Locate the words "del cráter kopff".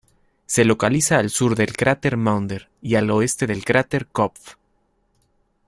3.45-4.55